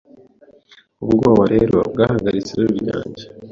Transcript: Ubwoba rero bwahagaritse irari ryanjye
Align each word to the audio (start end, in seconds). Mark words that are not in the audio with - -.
Ubwoba 1.03 1.43
rero 1.53 1.77
bwahagaritse 1.91 2.49
irari 2.53 2.73
ryanjye 2.83 3.23